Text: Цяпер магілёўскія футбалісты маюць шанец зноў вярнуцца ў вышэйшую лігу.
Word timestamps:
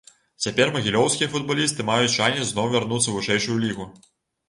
Цяпер 0.45 0.71
магілёўскія 0.77 1.27
футбалісты 1.35 1.87
маюць 1.91 2.11
шанец 2.17 2.45
зноў 2.55 2.75
вярнуцца 2.75 3.07
ў 3.09 3.15
вышэйшую 3.21 3.63
лігу. 3.69 3.93